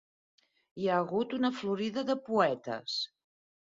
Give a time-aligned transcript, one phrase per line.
[0.85, 3.01] Hi ha hagut una florida de poetes.